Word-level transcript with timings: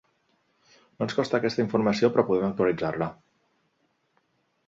No 1.01 1.05
ens 1.07 1.15
consta 1.17 1.37
aquesta 1.39 1.61
informació, 1.65 2.09
però 2.15 2.25
podem 2.31 2.45
actualitzar-la. 2.47 3.13